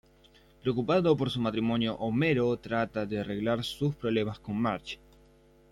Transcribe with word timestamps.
Preocupado 0.63 1.15
por 1.15 1.29
su 1.29 1.39
matrimonio, 1.39 1.93
Homero 1.99 2.57
trata 2.57 3.05
de 3.05 3.19
arreglar 3.19 3.63
sus 3.63 3.95
problemas 3.95 4.39
con 4.39 4.59
Marge. 4.59 4.99